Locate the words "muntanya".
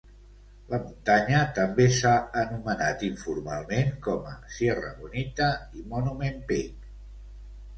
0.85-1.41